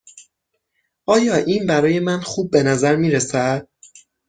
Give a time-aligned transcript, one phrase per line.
[1.05, 3.67] آیا این برای من خوب به نظر می رسد؟